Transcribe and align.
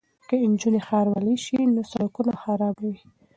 که 0.27 0.35
نجونې 0.51 0.81
ښاروالې 0.87 1.35
شي 1.45 1.59
نو 1.75 1.81
سړکونه 1.91 2.31
به 2.35 2.39
خراب 2.43 2.75
نه 2.83 2.89
وي. 2.93 3.01